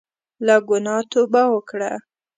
[0.45, 1.91] له ګناه توبه وکړه.